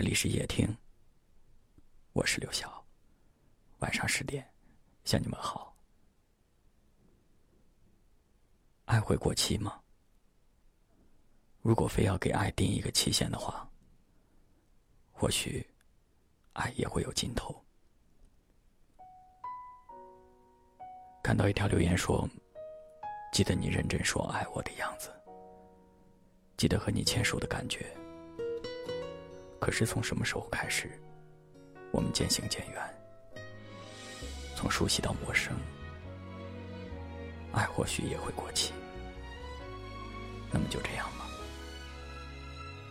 [0.00, 0.66] 这里是夜听，
[2.14, 2.82] 我是刘晓。
[3.80, 4.50] 晚上十点，
[5.04, 5.76] 向你们好。
[8.86, 9.78] 爱会过期吗？
[11.60, 13.70] 如果非要给爱定一个期限的话，
[15.12, 15.68] 或许
[16.54, 17.62] 爱也会有尽头。
[21.22, 22.26] 看到一条留言说
[23.34, 25.12] ：“记得你认真说爱我的样子，
[26.56, 27.94] 记得和你牵手的感觉。”
[29.60, 30.90] 可是从什么时候开始，
[31.92, 32.82] 我们渐行渐远？
[34.56, 35.54] 从熟悉到陌生，
[37.52, 38.72] 爱或许也会过期。
[40.50, 41.26] 那么就这样吧，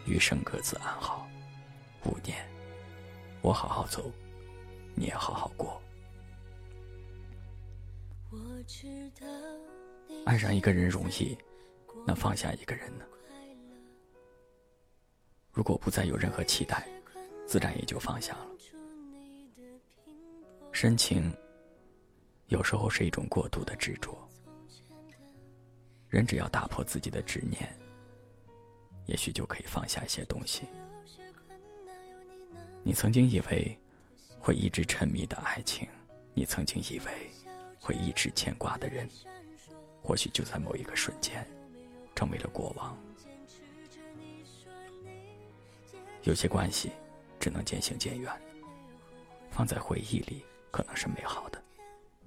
[0.06, 1.28] 余生各自安好。
[2.06, 2.48] 五年，
[3.42, 4.10] 我好好走，
[4.96, 5.82] 你也好好过。
[10.26, 11.38] 爱上一个人容易，
[12.06, 13.06] 那放下一个人呢？
[15.60, 16.88] 如果不再有任何期待，
[17.46, 18.48] 自然也就放下了。
[20.72, 21.30] 深情
[22.48, 24.18] 有时候是一种过度的执着，
[26.08, 27.78] 人只要打破自己的执念，
[29.06, 30.62] 也许就可以放下一些东西。
[32.82, 33.78] 你曾经以为
[34.40, 35.86] 会一直沉迷的爱情，
[36.34, 37.30] 你曾经以为
[37.82, 39.10] 会一直牵挂的人，
[40.02, 41.46] 或许就在某一个瞬间，
[42.16, 42.98] 成为了过往。
[46.24, 46.92] 有些关系，
[47.40, 48.32] 只能渐行渐远。
[49.50, 51.62] 放在回忆里可能是美好的，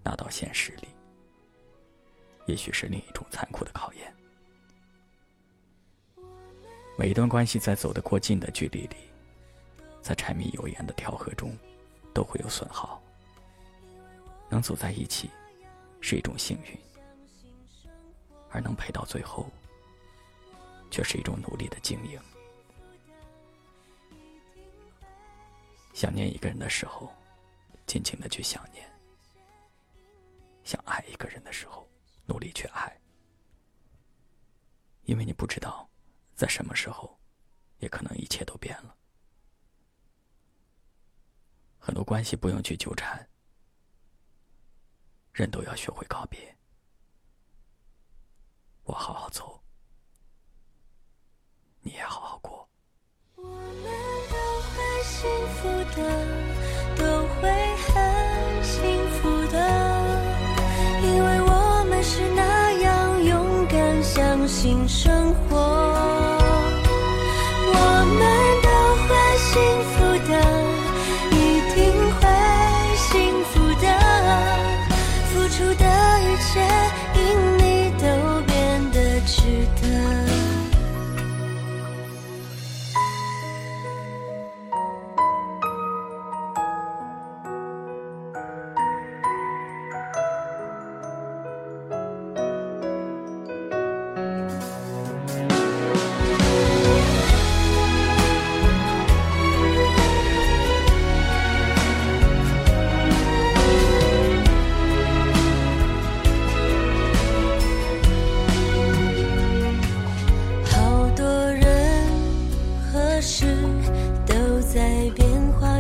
[0.03, 0.89] 拿到现实里，
[2.47, 4.13] 也许是另一种残酷的考验。
[6.99, 8.97] 每一段关系在走得过近的距离里，
[10.03, 11.57] 在柴米油盐的调和中，
[12.13, 13.01] 都会有损耗。
[14.49, 15.31] 能走在一起，
[16.01, 16.77] 是一种幸运；
[18.51, 19.47] 而能陪到最后，
[20.91, 22.21] 却是一种努力的经营。
[25.93, 27.13] 想念一个人的时候，
[27.87, 28.85] 尽情的去想念；
[30.65, 31.89] 想爱一个人的时候，
[32.27, 33.01] 努力去爱。
[35.05, 35.89] 因为你不知道，
[36.35, 37.19] 在什么时候，
[37.79, 38.97] 也可能一切都变了。
[41.79, 43.29] 很多关系不用去纠缠，
[45.33, 46.57] 人都要学会告别。
[48.85, 49.63] 我好好走，
[51.81, 52.62] 你也好好过。
[55.03, 56.03] 幸福的
[56.97, 57.03] 都
[57.35, 57.51] 会
[57.89, 57.93] 很
[58.63, 58.81] 幸
[59.11, 59.57] 福的，
[61.03, 65.72] 因为我们是那样勇敢，相信生活。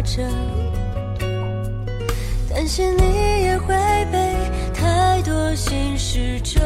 [0.04, 0.22] 着，
[2.48, 3.74] 担心你也会
[4.10, 4.36] 被
[4.74, 6.60] 太多心事折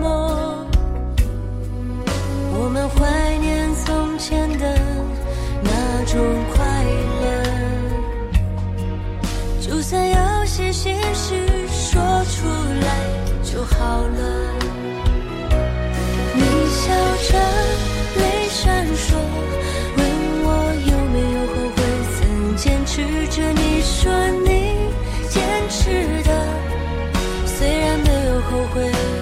[0.00, 0.66] 磨。
[2.56, 3.63] 我们怀念
[28.68, 29.13] 会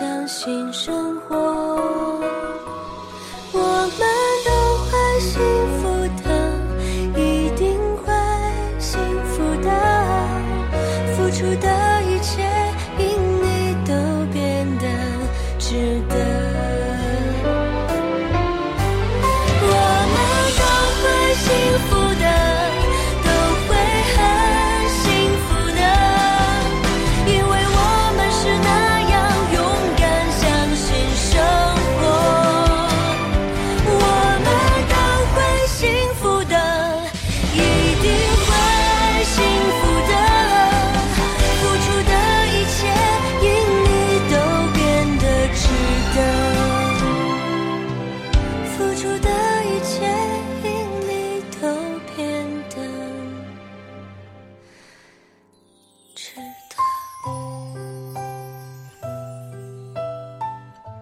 [0.00, 1.36] 相信生活。
[3.52, 3.58] 我
[3.98, 4.00] 们
[4.46, 4.50] 都
[4.86, 5.38] 会幸
[5.76, 5.82] 福
[6.24, 6.28] 的
[7.20, 8.10] 一定会
[8.78, 9.68] 幸福的
[11.14, 11.99] 付出的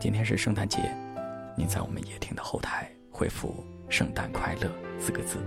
[0.00, 0.79] 今天是圣诞节，
[1.56, 5.39] 您在我们夜听的后台回复“圣诞快乐”四个字，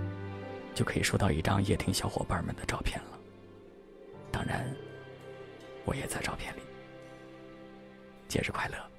[0.74, 3.18] 就可以收到一张夜听小伙伴们的照片了。
[4.30, 4.62] 当然，
[5.86, 6.60] 我也在照片里。
[8.28, 8.91] 节日快乐！